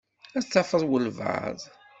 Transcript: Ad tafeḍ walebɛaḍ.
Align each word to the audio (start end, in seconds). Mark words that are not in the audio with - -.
Ad 0.37 0.45
tafeḍ 0.45 0.83
walebɛaḍ. 0.87 1.59